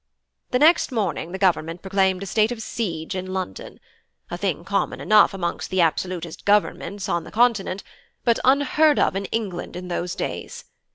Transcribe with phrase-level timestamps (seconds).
[0.49, 3.79] "The next morning the Government proclaimed a state of siege in London,
[4.31, 7.83] a thing common enough amongst the absolutist governments on the Continent,
[8.23, 10.65] but unheard of in England in those days.